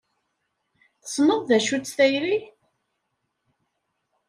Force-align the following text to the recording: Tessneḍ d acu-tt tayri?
Tessneḍ 1.01 1.41
d 1.49 1.51
acu-tt 1.57 1.93
tayri? 1.97 2.37